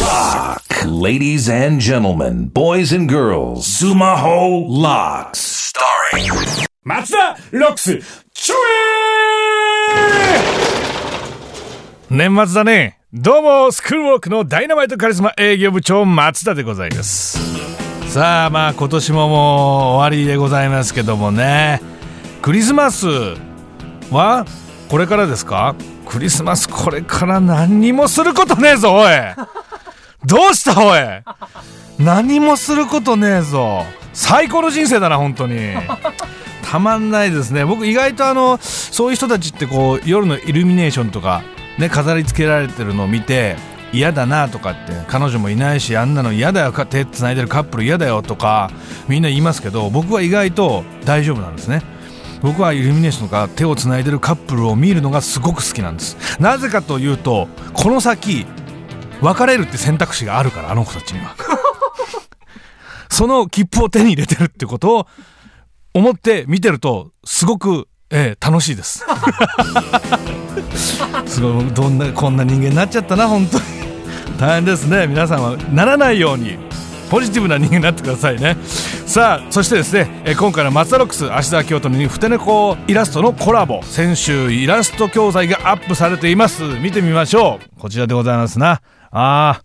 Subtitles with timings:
[0.00, 0.62] Lock.
[0.86, 5.72] Ladies and gentlemen, boys and girls, Sumaho Locks.
[5.74, 6.30] Starring
[6.84, 7.98] 松田ロックス
[8.32, 8.54] ちょ
[9.96, 9.98] え
[12.08, 13.00] 年末だね。
[13.12, 17.36] どうもスクールウォークのダイナマイトカリスマ営業部長松田でございます。
[18.12, 19.38] さあまあ今年ももう
[19.96, 21.80] 終わりでございますけどもね。
[22.42, 23.08] クリスマス
[24.12, 24.46] は
[24.90, 25.74] これからですか？
[26.06, 29.10] クリスマスこれから何にもすることねえぞおい。
[30.26, 31.00] どうしたおい？
[31.98, 33.84] 何もすることねえぞ。
[34.12, 35.58] 最高の人生だな本当に。
[36.68, 37.64] たまんないですね。
[37.64, 41.42] 僕意外とあのそういう人たちってこう夜のイルミネーションとか
[41.78, 43.56] ね飾り付けられてるのを見て
[43.92, 48.70] 嫌だなとかって彼女もいないしあんなの嫌だよ手つないでるカップル嫌だよとか
[49.08, 51.82] みんな言いますけど僕は意外と大丈夫なんですね
[52.42, 56.16] 僕はイルミネーションとか手をつないでるカップルを見るのがすごく好きなんです。
[56.40, 58.46] なぜかというとこの先
[59.20, 61.36] 別れるって選択肢があるからあの子たちには。
[63.10, 65.06] その切符を手に入れてるってことを
[65.92, 69.04] 思って見てるとすごく、えー、楽しいです。
[71.26, 73.64] すごいどんなこんな人間になっちゃったな本当に。
[74.38, 75.06] 大変ですね。
[75.06, 76.56] 皆さんはならないように
[77.10, 78.56] ポジティブな人間になってくださいね
[79.10, 83.82] さあそしてですね、え今回の松田ロックス芦田京都にふて猫イラストのコラボ。
[83.82, 86.62] 先週イラスト教材がアップされています。
[86.78, 87.80] 見てみましょう。
[87.80, 88.80] こちらでございますな。
[89.10, 89.62] あ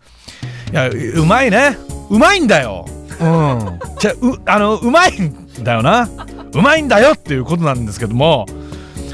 [0.72, 0.72] ー。
[0.72, 1.78] いやうまいね。
[2.10, 2.88] うまいんだよ。
[2.88, 3.80] うん。
[4.00, 6.10] じゃうあのうまいんだよな。
[6.52, 7.14] うまいんだよ。
[7.14, 8.48] っていうことなんですけども。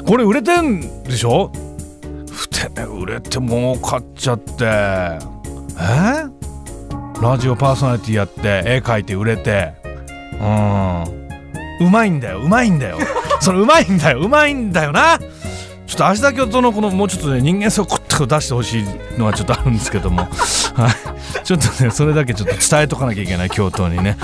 [0.06, 1.52] これ売れてんでしょ？
[2.32, 4.64] ふて売れて儲かっちゃって。
[4.64, 5.18] え？
[7.20, 9.74] ラジオパーソナリティやって絵描いて売れて
[10.42, 11.86] うん。
[11.86, 12.98] うまいんだようまいんだよ。
[13.40, 15.18] そのうまいんだようまいんだよな。
[15.86, 18.84] ちょっと芦田京都のこのもうちょっとね人間性をこっと出してほしい
[19.18, 20.22] のはちょっとあるんですけども。
[20.22, 20.28] は
[20.88, 21.44] い。
[21.44, 24.16] ちょっとねそれだけちょっと伝えとかなきゃいけない京都にね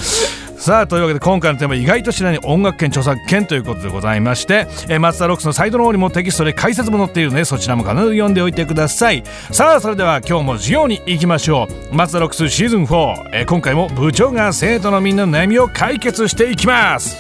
[0.59, 9.23] さあというわけで今回のテーマ意外と知らない音楽権著作権ということでございまして、えー、松田ロックスのサイトの方にもテキストで解説も載っているのでそちらも必ず読んでおいてください。
[9.53, 11.95] さあそれでは今日も授業に行きましょう。
[11.95, 17.17] 松田ロックスシーズン4、え、今回も部長が生徒のみんなの悩みを解決していきます。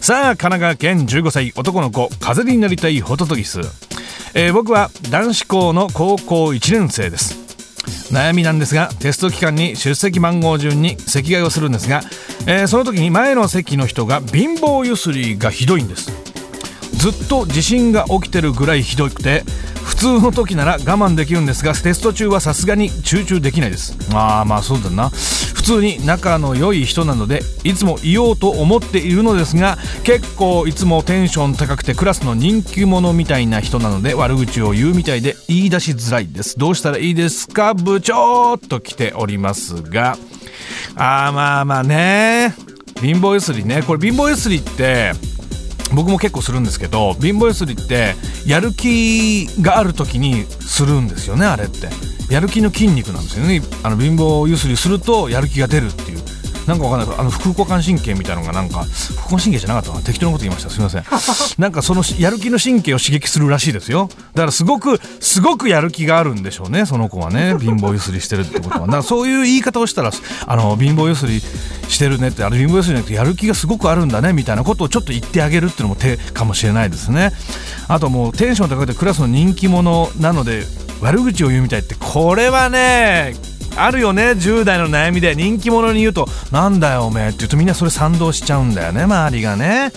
[0.00, 3.60] さあ神奈川県15歳男の子風になりたいホトトギス、
[4.34, 7.43] えー、僕は男子校の高校1年生です。
[8.10, 12.02] 悩みなんですがテスト期間に出席番号順に席替えをするんですが、
[12.46, 16.12] えー、その時に前の席の人が貧乏ゆすりがひどいんです。
[16.94, 19.44] ずっと地震が起きてるぐらいひどくて
[19.84, 23.96] 普通の時なら我慢できるんですがテスト中はさすがに集中できないです。
[24.14, 25.10] ああまあそうだな。
[25.10, 36.58] 普通に仲の良い人なのでいつも言おうと思っているのですが結構いつもテンション高くてクラスの人気者みたいな人なので悪口を言うみたいで言い出しづらいです。
[36.58, 37.72] どうしたらいいですか？
[37.72, 40.18] 部長と来ておりますが。
[40.96, 42.54] ああまあまあね。
[43.00, 43.82] 貧乏ゆすりね。
[43.82, 45.12] これ貧乏ゆすりって
[45.94, 48.14] 僕も結構するんですけど貧乏ゆすりって
[48.46, 51.88] やる気がある時にするんですよねあれって。
[52.30, 53.60] やる気の筋肉なんですよね。
[53.82, 56.23] あの貧乏ゆすりするとやる気が出るっていう。
[56.66, 57.18] なんかわかんない。
[57.18, 58.88] あの副交感神経みたいなのがなんか副
[59.24, 60.02] 交感神経じゃなかったかな。
[60.02, 60.70] 適当なこと言いました。
[60.70, 61.04] すみません。
[61.58, 64.08] なんかそのやる気の神経を刺激するらしいですよ。
[64.34, 66.86] だからすごくすごくやる気があるんでしょうね。
[66.86, 67.56] その子はね。
[67.60, 68.86] 貧乏ゆすりしてるってことは。
[68.86, 70.10] だからそういう言い方をしたら
[70.46, 71.42] あの貧乏ゆすり
[71.88, 77.32] してるねってあれ貧乏ゆすりじゃなくてやる気がすごくあるんだねみたいなことをちょっと言ってあげるっていうのも手かもしれないですね。
[77.88, 80.64] あともうテンション高くてクラスの人気者なので
[81.00, 83.34] 悪口を言うみたいってこれはね
[83.76, 89.92] あるよね10代の悩みで人気者に言うと「なんだよおめえ」って言うとみんなそれ賛同しちゃうんだよね周りがね。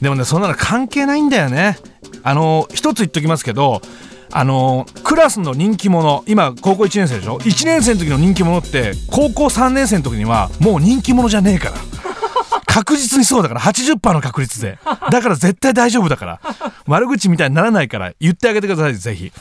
[0.00, 1.78] でもねそんなの関係ないんだよね。
[2.22, 3.82] あの一つ言っときますけど
[4.32, 11.74] あのクラスの人気者今高校1年生でしょ？1年生の時の人気者って高校3年生の時にはもう人気者じゃねえから。
[12.66, 13.60] 確実にそうだから。
[13.60, 14.78] 80%の確率で。
[15.10, 16.40] だから絶対大丈夫だから。
[16.86, 19.32] 悪口みたいにならないから言ってあげてくださいぜひ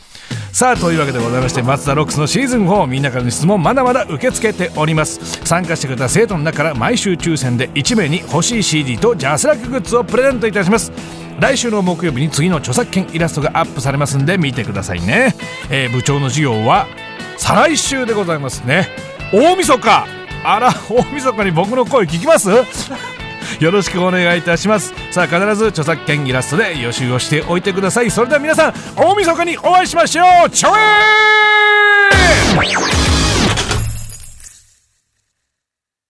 [0.51, 5.19] さあというわけでございまして松田ロックスのシーズン4みんなからの質問まだまだ受け付けております。
[5.45, 10.91] 参加してくれた生徒の中から毎週抽選で1名に欲しい CD とジャスラックグッズをプレゼントいたします。
[11.39, 15.33] 来週の木曜日に次の著作権イラストがアップされますんで見てくださいね、
[15.69, 16.85] えー、部長の授業は
[17.37, 18.87] 再来週でございますね。
[19.31, 20.05] 大晦日。
[20.43, 22.49] あら大晦日に僕の声聞きます？
[23.59, 24.93] よろしくお願いいたします。
[25.19, 28.09] さあ必ず著作権イラストで予習をしておいてください。
[28.09, 30.49] それでは皆さん大晦日にお会いしましょう。
[30.49, 30.71] チョイ